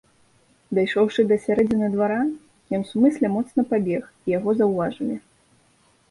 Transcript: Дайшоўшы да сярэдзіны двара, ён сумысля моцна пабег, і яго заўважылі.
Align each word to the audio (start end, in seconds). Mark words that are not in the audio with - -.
Дайшоўшы 0.77 1.25
да 1.31 1.35
сярэдзіны 1.41 1.89
двара, 1.95 2.15
ён 2.77 2.85
сумысля 2.91 3.27
моцна 3.35 3.65
пабег, 3.73 4.03
і 4.31 4.33
яго 4.37 4.55
заўважылі. 4.63 5.19